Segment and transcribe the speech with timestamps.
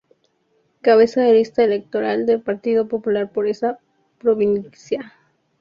[0.81, 3.77] Cabeza de lista electoral del Partido Popular por esa
[4.17, 5.13] provincia.